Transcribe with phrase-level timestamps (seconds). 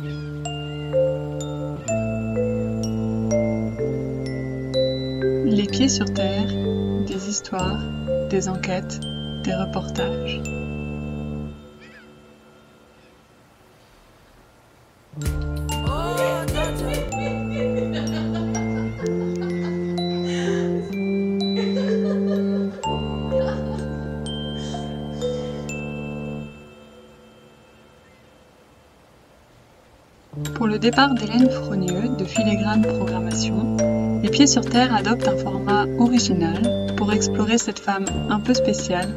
[0.00, 0.06] Les
[5.66, 6.46] pieds sur terre,
[7.06, 7.82] des histoires,
[8.30, 9.00] des enquêtes,
[9.42, 10.40] des reportages.
[30.78, 33.76] Le départ d'Hélène Frogneux de Filigrane Programmation,
[34.22, 39.08] Les Pieds sur Terre adopte un format original pour explorer cette femme un peu spéciale,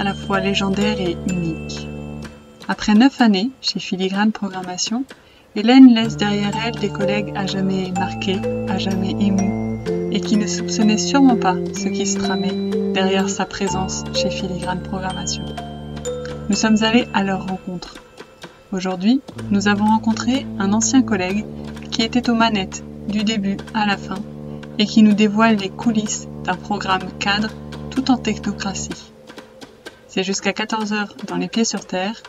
[0.00, 1.86] à la fois légendaire et unique.
[2.66, 5.04] Après neuf années chez Filigrane Programmation,
[5.54, 9.78] Hélène laisse derrière elle des collègues à jamais marqués, à jamais émus,
[10.10, 14.82] et qui ne soupçonnaient sûrement pas ce qui se tramait derrière sa présence chez Filigrane
[14.82, 15.44] Programmation.
[16.48, 17.94] Nous sommes allés à leur rencontre.
[18.74, 19.20] Aujourd'hui,
[19.52, 21.44] nous avons rencontré un ancien collègue
[21.92, 24.18] qui était aux manettes du début à la fin
[24.80, 27.50] et qui nous dévoile les coulisses d'un programme cadre
[27.92, 29.12] tout en technocratie.
[30.08, 32.20] C'est jusqu'à 14h dans Les Pieds sur Terre,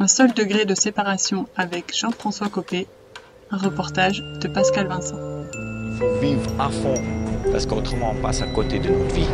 [0.00, 2.86] un seul degré de séparation avec Jean-François Copé,
[3.50, 5.18] un reportage de Pascal Vincent.
[5.52, 6.94] Il faut vivre à fond,
[7.52, 9.28] parce qu'autrement on passe à côté de notre vie.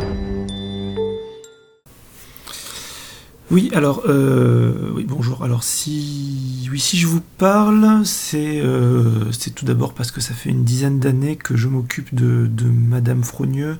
[3.51, 5.43] Oui, alors, euh, oui, bonjour.
[5.43, 10.33] Alors, si, oui, si je vous parle, c'est euh, c'est tout d'abord parce que ça
[10.33, 13.77] fait une dizaine d'années que je m'occupe de, Madame Frogneux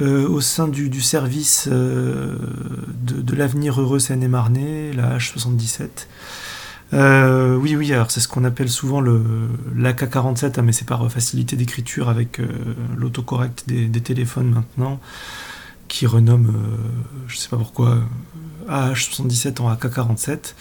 [0.00, 2.38] euh, au sein du, service de,
[3.36, 5.88] l'avenir heureux Seine-et-Marnais, la H77.
[6.92, 9.20] Euh, oui, oui, alors c'est ce qu'on appelle souvent le
[9.76, 12.40] l'AK47, hein, mais c'est par facilité d'écriture avec
[12.96, 15.00] l'autocorrect des, des téléphones maintenant,
[15.88, 17.98] qui renomme, euh, je sais pas pourquoi,
[18.68, 20.54] AH77 en AK47.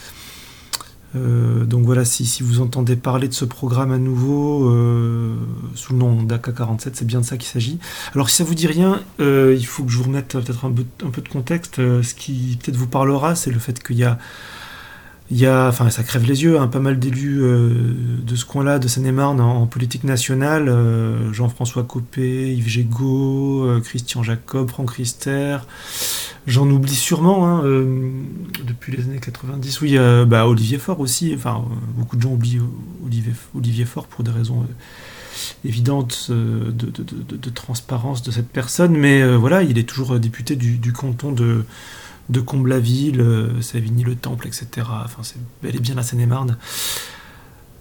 [1.15, 5.35] Euh, donc voilà, si, vous entendez parler de ce programme à nouveau euh,
[5.75, 7.79] sous le nom d'AK47, c'est bien de ça qu'il s'agit.
[8.15, 10.69] Alors si ça vous dit rien, euh, il faut que je vous remette peut-être un,
[10.69, 11.75] un, peu de contexte.
[11.75, 14.17] ce qui peut-être vous parlera, c'est le fait qu'il y a
[15.33, 17.71] il y a, enfin, ça crève les yeux, hein, pas mal d'élus euh,
[18.23, 20.69] de ce coin-là, de Seine-et-Marne, en, politique nationale.
[20.69, 25.57] Euh, Jean-François Copé, Yves Gégaud, euh, Christian Jacob, Franck Rister.
[26.45, 27.63] J'en oublie sûrement, hein,
[28.63, 29.81] depuis les années 90.
[29.81, 31.33] Oui, bah, Olivier Faure aussi.
[31.35, 31.65] Enfin,
[31.97, 32.59] beaucoup de gens oublient
[33.55, 34.67] Olivier, Faure pour des raisons
[35.65, 38.95] évidentes de, transparence de cette personne.
[38.95, 41.63] Mais voilà, il est toujours député du canton de
[42.29, 44.67] de Comblaville, euh, Savigny-le-Temple, etc.
[45.03, 46.57] Enfin, c'est bel et bien la Seine-et-Marne.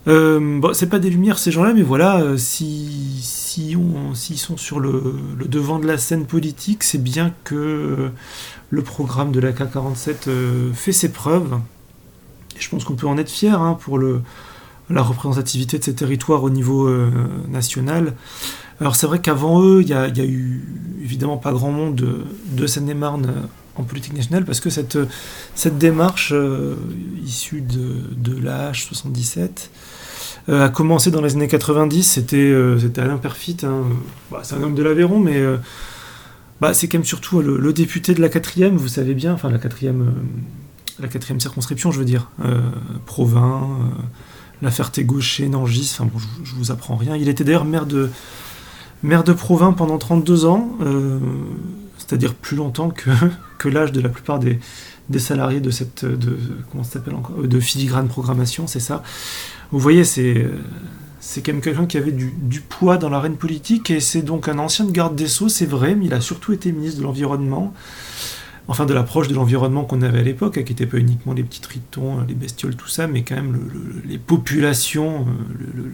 [0.08, 4.81] Euh, bon, c'est pas des lumières ces gens-là, mais voilà, euh, si, s'ils sont sur
[4.81, 5.14] le,
[5.47, 8.08] devant de la scène politique, c'est bien que euh,
[8.70, 11.58] le programme de la K47 euh, fait ses preuves.
[12.58, 16.50] Je pense qu'on peut en être fier hein, pour la représentativité de ces territoires au
[16.50, 16.88] niveau
[17.48, 18.14] national.
[18.81, 20.62] Alors c'est vrai qu'avant eux, il y, y, a eu
[21.02, 24.99] évidemment pas grand monde de, de Seine-et-Marne en politique nationale parce que cette,
[25.55, 26.77] cette démarche euh,
[27.25, 29.69] issue de, de la H77
[30.49, 32.03] euh, a commencé dans les années 90.
[32.03, 33.84] C'était euh, Alain Perfit, hein.
[34.31, 35.43] bah, c'est un homme de l'Aveyron, mais
[36.61, 39.50] bah, c'est quand même surtout le, le, député de la quatrième, vous savez bien, enfin
[39.50, 40.15] la quatrième,
[41.00, 42.31] la quatrième circonscription, je veux dire,
[43.06, 43.78] Provins,
[44.61, 47.16] la Ferté-Gaucher, Nangis, enfin bon, je, je, vous apprends rien.
[47.16, 48.11] Il était d'ailleurs maire de,
[49.03, 50.78] maire de Provins pendant 32 ans
[52.12, 53.11] c'est-à-dire plus longtemps que,
[53.62, 54.59] que l'âge de la plupart des,
[55.19, 56.37] salariés de cette de
[56.71, 59.03] comment s'appelle encore de filigrane programmation, c'est ça.
[59.71, 60.47] Vous voyez, c'est
[61.23, 64.59] c'est quand même quelqu'un qui avait du, poids dans l'arène politique et c'est donc un
[64.59, 67.73] ancien de garde des sceaux, c'est vrai, mais il a surtout été ministre de l'environnement.
[68.67, 71.61] Enfin, de l'approche de l'environnement qu'on avait à l'époque, qui n'était pas uniquement les petits
[71.61, 75.27] tritons, les bestioles, tout ça, mais quand même le, le, les populations,
[75.59, 75.93] le,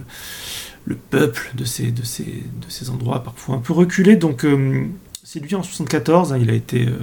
[0.86, 4.16] le, peuple de ces, de, ces, de ces endroits parfois un peu reculés.
[4.16, 4.86] Donc, euh,
[5.22, 6.98] c'est lui en 74, hein, il a été euh,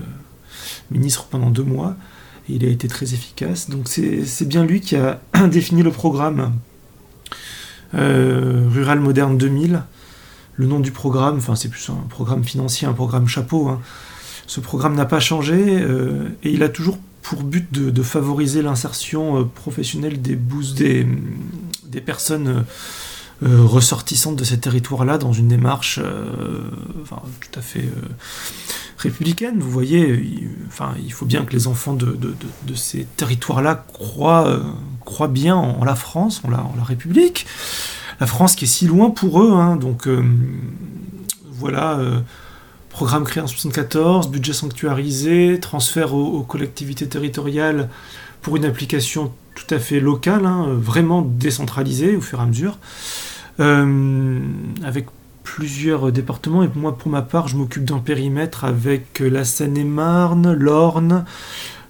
[0.91, 1.95] ministre pendant deux mois,
[2.49, 3.69] il a été très efficace.
[3.69, 6.53] Donc c'est bien lui qui a défini le programme
[7.93, 9.83] euh, Rural Moderne 2000.
[10.57, 13.67] Le nom du programme, enfin c'est plus un programme financier, un programme chapeau.
[13.67, 13.81] Hein.
[14.47, 19.39] Ce programme n'a pas changé euh, et il a toujours pour but de, favoriser l'insertion
[19.39, 20.37] euh, professionnelle des,
[20.75, 21.07] des,
[21.85, 22.65] des personnes
[23.41, 27.83] ressortissantes de ces territoires-là dans une démarche tout à fait
[29.05, 29.59] républicaine.
[29.59, 32.17] Vous voyez, il, enfin, il faut bien que les enfants de,
[32.75, 34.63] ces territoires-là croient, euh,
[35.03, 37.45] croient bien en, la France, en la, République.
[38.19, 39.53] La France qui est si loin pour eux.
[39.53, 40.23] Hein, donc euh,
[41.51, 42.19] voilà, euh,
[42.89, 47.89] programme créé en 74, budget sanctuarisé, transfert aux, collectivités territoriales
[48.41, 52.77] pour une application tout à fait locale, hein, vraiment décentralisée au fur et à mesure,
[53.57, 55.07] avec
[55.45, 56.63] plusieurs départements.
[56.63, 61.23] Et moi, pour ma part, je m'occupe d'un périmètre avec la Seine-et-Marne, l'Orne,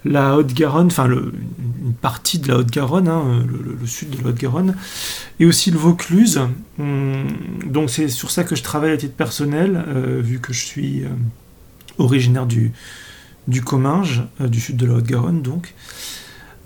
[0.04, 4.76] la Haute-Garonne, enfin une partie de la Haute-Garonne, hein, le, sud de la Haute-Garonne,
[5.40, 6.42] et aussi le Vaucluse.
[6.80, 7.26] Hum,
[7.66, 11.04] donc c'est sur ça que je travaille à titre personnel, euh, vu que je suis
[11.04, 11.08] euh,
[11.98, 12.72] originaire du,
[13.48, 15.74] du Comminges, euh, du sud de la Haute-Garonne donc.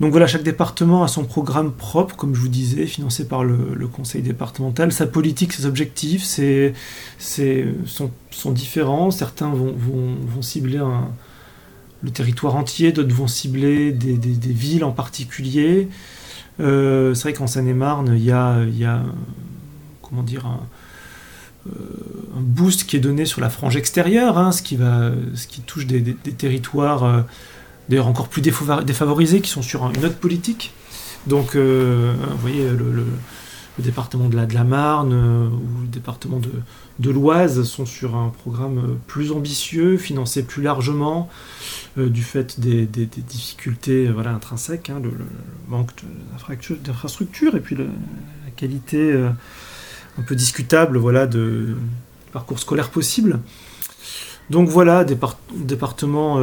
[0.00, 3.86] Donc voilà, chaque département a son programme propre, comme je vous disais, financé par le,
[3.86, 4.92] conseil départemental.
[4.92, 9.10] Sa politique, ses objectifs sont, différents.
[9.10, 10.82] Certains vont, vont, vont cibler
[12.02, 15.88] le territoire entier, d'autres vont cibler des, villes en particulier.
[16.60, 19.02] Euh, c'est vrai qu'en Seine-et-Marne, il y a, y a,
[20.02, 20.46] comment dire,
[21.66, 21.70] euh,
[22.36, 25.60] un, boost qui est donné sur la frange extérieure, hein, ce, qui va, ce qui
[25.60, 27.22] touche des, territoires euh,
[27.90, 30.72] d'ailleurs encore plus défavorisés, qui sont sur une autre politique.
[31.26, 33.04] Donc, vous voyez, le,
[33.78, 36.40] département de la, Marne ou le département
[36.98, 41.28] de, l'Oise sont sur un programme plus ambitieux, financé plus largement,
[41.98, 45.10] euh, du fait des, difficultés euh, intrinsèques, hein, le,
[45.68, 45.90] manque
[46.84, 49.28] d'infrastructures et puis la qualité euh,
[50.18, 51.76] un peu discutable voilà, de
[52.32, 53.40] parcours scolaire possible.
[54.50, 56.38] Donc voilà, départ, département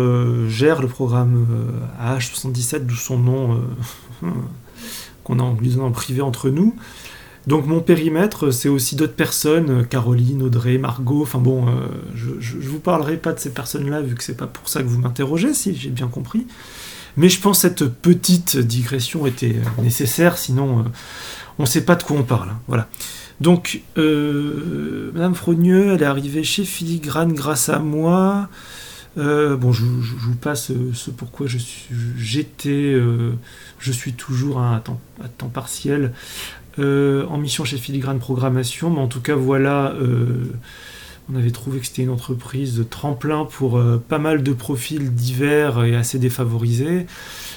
[0.47, 1.45] gère le programme
[2.01, 3.61] AH77, d'où son nom
[5.23, 6.73] qu'on a en en privé entre nous.
[7.47, 12.61] Donc mon périmètre, c'est aussi d'autres personnes, Caroline, Audrey, Margot, enfin bon, euh, je, ne
[12.63, 15.53] vous parlerai pas de ces personnes-là, vu que c'est pas pour ça que vous m'interrogez,
[15.53, 16.45] si j'ai bien compris.
[17.15, 20.83] Mais je pense que cette petite digression était nécessaire, sinon euh,
[21.57, 22.49] on ne sait pas de quoi on parle.
[22.49, 22.89] Hein, voilà.
[23.39, 28.49] Donc, euh, Madame Frogneux, elle est arrivée chez Filigrane grâce à moi.
[29.15, 31.47] bon, je, vous passe ce pourquoi
[32.17, 32.99] j'étais,
[33.79, 36.13] je suis toujours à temps, partiel
[36.79, 40.43] euh, en mission chez Filigrane Programmation, mais en tout cas voilà, euh,
[41.31, 45.11] on avait trouvé que c'était une entreprise de tremplin pour euh, pas mal de profils
[45.11, 47.07] divers et assez défavorisés.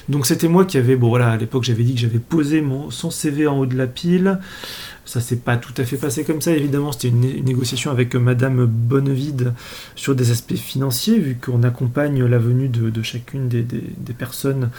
[0.09, 2.91] Donc c'était moi qui avais, bon voilà, à l'époque j'avais dit que j'avais posé mon,
[2.91, 4.39] son CV en haut de la pile.
[5.11, 6.93] Ça s'est pas tout à fait passé comme ça, évidemment.
[6.93, 9.55] C'était une, négociation avec Madame Bonnevide
[9.97, 13.65] sur des aspects financiers, vu qu'on accompagne la venue de, chacune des,
[14.17, 14.71] personnes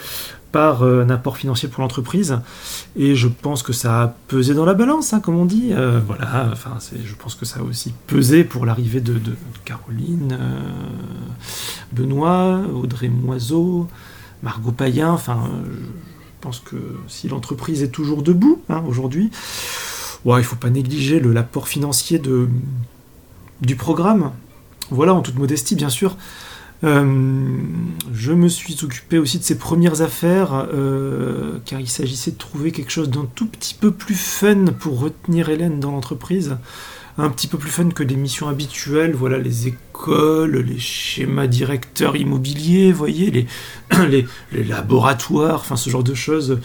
[0.54, 2.40] par euh, un apport financier pour l'entreprise.
[2.96, 5.74] Et je pense que ça a pesé dans la balance, hein, comme on dit.
[5.74, 9.20] Euh, voilà, enfin, je pense que ça a aussi pesé pour l'arrivée de,
[9.66, 10.62] Caroline, euh,
[11.92, 13.90] Benoît, Audrey Moiseau,
[14.44, 15.12] Margot Payen.
[15.12, 16.78] Enfin, je pense que
[17.10, 19.30] si l'entreprise est toujours debout hein, aujourd'hui,
[20.26, 22.22] ouais, il faut pas négliger l'apport financier
[23.62, 24.32] du programme.
[24.90, 26.18] Voilà, en toute modestie, bien sûr.
[26.84, 27.46] Euh,
[28.12, 32.72] je me suis occupé aussi de ses premières affaires, euh, car il s'agissait de trouver
[32.72, 36.58] quelque chose d'un tout petit peu plus fun pour retenir Hélène dans l'entreprise.
[37.18, 42.16] Un petit peu plus fun que les missions habituelles, voilà, les écoles, les schémas directeurs
[42.16, 43.48] immobiliers, voyez, les,
[44.08, 46.60] les, les laboratoires, enfin ce genre de choses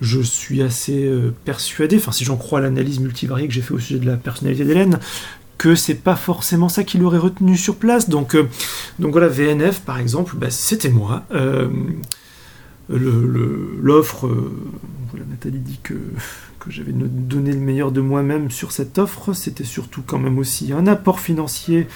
[0.00, 3.78] je suis assez euh, persuadé, enfin si j'en crois l'analyse multivariée que j'ai fait au
[3.78, 4.98] sujet de la personnalité d'Hélène,
[5.58, 8.08] que c'est pas forcément ça qui l'aurait retenu sur place.
[8.08, 8.48] Donc, euh,
[8.98, 11.24] voilà, VNF par exemple, bah, c'était moi.
[11.32, 11.68] Euh,
[12.88, 14.28] l'offre,
[15.30, 20.02] Nathalie dit que, que j'avais donné le meilleur de moi-même sur cette offre, c'était surtout
[20.06, 21.86] quand même aussi un apport financier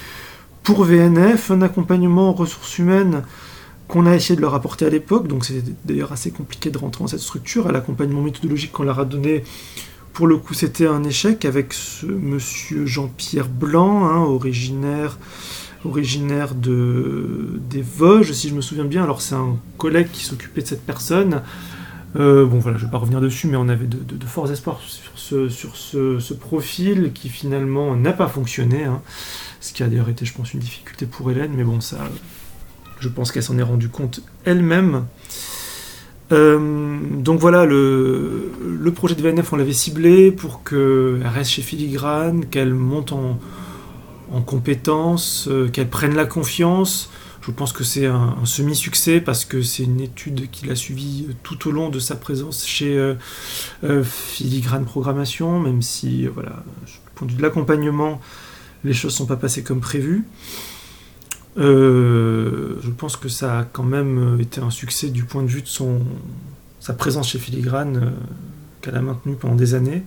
[0.63, 3.23] pour VNF, un accompagnement en ressources humaines
[3.89, 7.03] qu'on a essayé de leur apporter à l'époque, donc c'était d'ailleurs assez compliqué de rentrer
[7.03, 7.67] dans cette structure.
[7.67, 9.43] À l'accompagnement méthodologique qu'on leur a donné,
[10.13, 15.17] pour le coup, c'était un échec avec ce monsieur Jean-Pierre Blanc, hein, originaire,
[16.55, 19.05] de, des Vosges, si je me souviens bien.
[19.05, 21.43] Alors c'est un collègue qui s'occupait de cette personne.
[22.17, 24.81] Euh, bon voilà, je ne vais pas revenir dessus, mais on avait de, forts espoirs
[24.81, 28.85] sur, ce, sur ce, profil qui finalement n'a pas fonctionné.
[28.85, 29.01] Hein.
[29.61, 31.99] ce qui a d'ailleurs été, je pense, une difficulté pour Hélène, mais bon, ça,
[33.01, 35.07] je pense qu'elle s'en est rendue compte elle-même.
[36.31, 38.51] Euh, donc voilà, le,
[38.95, 43.39] projet de VNF, on l'avait ciblé pour qu'elle reste chez Filigrane, qu'elle monte en,
[44.33, 47.11] en compétences, euh, qu'elle prenne la confiance.
[47.41, 51.69] Je pense que c'est un, semi-succès parce que c'est une étude qu'il a suivie tout
[51.69, 57.33] au long de sa présence chez euh, Filigrane Programmation, même si, voilà, du point de
[57.33, 58.21] vue de l'accompagnement,
[58.85, 60.27] les choses ne sont pas passées comme prévu.
[61.59, 65.63] Euh, je pense que ça a quand même été un succès du point de vue
[65.63, 66.01] de son,
[66.81, 68.11] sa présence chez Filigrane, euh,
[68.81, 70.03] qu'elle a maintenue pendant des années.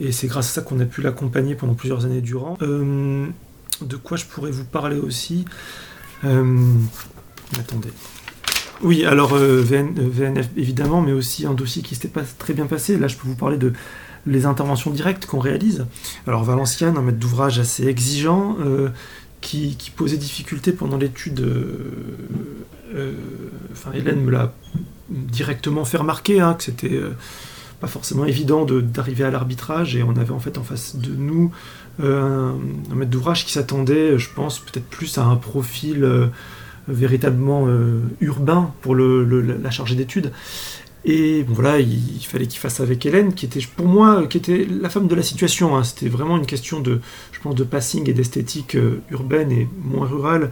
[0.00, 2.56] Et c'est grâce à ça qu'on a pu l'accompagner pendant plusieurs années durant.
[2.62, 3.26] Euh,
[3.80, 5.44] de quoi je pourrais vous parler aussi?
[6.22, 7.90] Attendez.
[8.80, 12.96] Oui, alors VNF évidemment, mais aussi un dossier qui s'était très bien passé.
[12.96, 13.72] Là, je peux vous parler de
[14.24, 15.84] les interventions directes qu'on réalise.
[16.28, 18.56] Alors Valenciennes, un maître d'ouvrage assez exigeant,
[19.42, 21.46] qui, posait difficulté pendant l'étude.
[23.72, 24.54] enfin, Hélène me l'a
[25.10, 26.98] directement fait remarquer, hein, que c'était
[27.82, 31.52] pas forcément évident d'arriver à l'arbitrage et on avait en fait en face de nous
[32.00, 32.52] euh,
[32.90, 36.28] un, maître d'ouvrage qui s'attendait, je pense, peut-être plus à un profil euh,
[36.88, 40.32] véritablement euh, urbain pour le, la chargée d'études.
[41.04, 44.66] Et bon, voilà, il, fallait qu'il fasse avec Hélène, qui était pour moi, qui était
[44.66, 45.76] la femme de la situation.
[45.76, 45.84] Hein.
[45.84, 47.00] C'était vraiment une question de,
[47.32, 48.76] je pense, de passing et d'esthétique
[49.10, 50.50] urbaine et moins rurale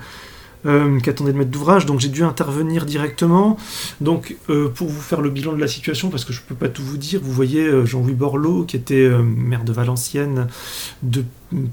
[0.67, 3.57] euh, qui attendait le maître d'ouvrage, donc j'ai dû intervenir directement.
[4.03, 6.55] Donc euh, pour vous faire le bilan de la situation, parce que je ne peux
[6.55, 10.49] pas tout vous dire, vous voyez euh, Jean-Louis Borloo, qui était maire de Valenciennes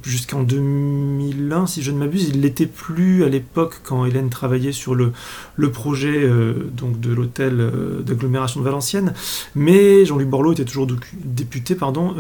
[0.04, 4.96] jusqu'en 2001, si je ne m'abuse, il l'était plus à l'époque quand Hélène travaillait sur
[4.96, 5.12] le,
[5.56, 6.28] le projet
[6.74, 7.72] donc de l'hôtel
[8.04, 9.14] d'agglomération de Valenciennes,
[9.54, 10.88] mais Jean-Louis Borloo était toujours
[11.24, 12.16] député, pardon,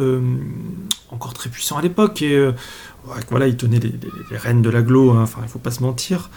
[1.09, 2.51] encore très puissant à l'époque, et
[3.29, 6.29] voilà, il tenait les, rênes de l'agglo, hein, enfin il faut pas se mentir.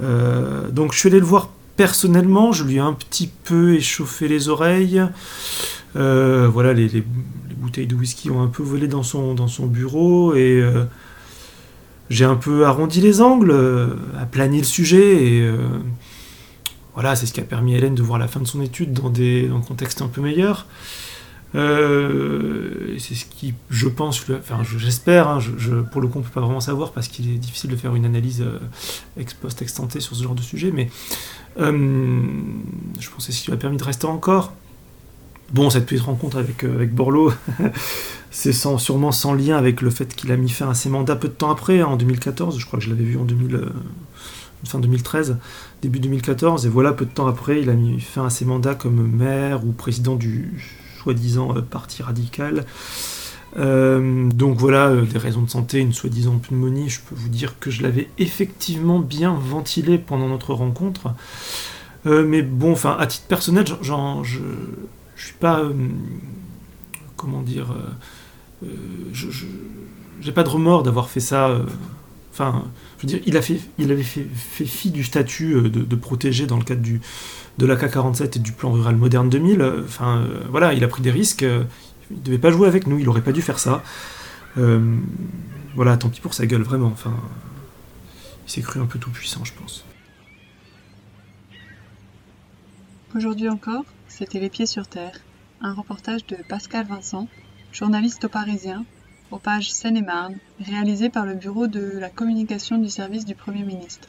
[0.00, 4.28] Euh, donc je suis allé le voir personnellement, je lui ai un petit peu échauffé
[4.28, 5.02] les oreilles.
[5.96, 7.04] Euh, voilà, les,
[7.56, 10.84] bouteilles de whisky ont un peu volé dans son, dans son bureau et euh,
[12.08, 13.54] j'ai un peu arrondi les angles,
[14.20, 15.50] aplani le sujet et
[16.94, 18.92] voilà, c'est ce qui a permis à Hélène de voir la fin de son étude
[18.92, 20.66] dans, des, dans un contexte un peu meilleur.
[21.54, 25.38] Euh, c'est ce qui, je pense, enfin j'espère, hein,
[25.90, 28.04] pour le coup on peut pas vraiment savoir parce qu'il est difficile de faire une
[28.04, 28.58] analyse euh,
[29.18, 30.90] ex post extantée sur ce genre de sujet, mais
[31.58, 32.20] euh,
[33.00, 34.52] je pense que c'est ce qui m'a permis de rester encore.
[35.50, 37.32] Bon, cette petite rencontre avec, avec Borloo,
[38.30, 41.16] c'est sans, sûrement sans lien avec le fait qu'il a mis fin à ses mandats
[41.16, 43.58] peu de temps après, hein, en 2014, je crois que je l'avais vu en 2000,
[44.64, 45.38] fin 2013,
[45.80, 48.74] début 2014, et voilà, peu de temps après, il a mis fin à ses mandats
[48.74, 50.52] comme maire ou président du
[50.98, 52.64] soi-disant euh, parti radical.
[53.56, 57.58] Euh, donc voilà, euh, des raisons de santé, une soi-disant pneumonie, je peux vous dire
[57.58, 61.14] que je l'avais effectivement bien ventilé pendant notre rencontre.
[62.04, 63.92] mais bon, enfin, à titre personnel, je,
[65.16, 65.62] je suis pas.
[67.16, 67.74] comment dire.
[69.12, 69.26] je,
[70.20, 71.60] j'ai pas de remords d'avoir fait ça.
[72.38, 72.64] Enfin,
[72.98, 76.82] je veux dire, il, avait fait, fi du statut de, de protégé dans le cadre
[76.82, 77.00] du,
[77.58, 79.60] de l'AK-47 et du plan rural moderne 2000.
[79.60, 81.42] Euh, enfin, euh, voilà, il a pris des risques.
[81.42, 81.64] Euh,
[82.10, 82.98] il devait pas jouer avec nous.
[82.98, 83.82] Il aurait pas dû faire ça.
[85.74, 86.86] voilà, tant pis pour sa gueule, vraiment.
[86.86, 87.14] Enfin,
[88.46, 89.84] il s'est cru un peu tout puissant, je pense.
[93.14, 95.18] Aujourd'hui encore, c'était Les Pieds sur Terre,
[95.60, 97.28] un reportage de Pascal Vincent,
[97.72, 98.84] journaliste Parisien,
[99.30, 104.08] aux pages Seine-et-Marne, réalisé par le Bureau de la communication du service du Premier ministre.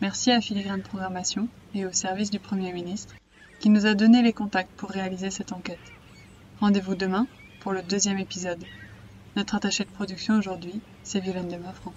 [0.00, 3.14] Merci à Filigrane Programmation et au service du Premier ministre,
[3.58, 5.92] qui nous a donné les contacts pour réaliser cette enquête.
[6.58, 7.26] Rendez-vous demain
[7.60, 8.64] pour le deuxième épisode.
[9.36, 11.92] Notre attaché de production aujourd'hui, c'est Violaine de.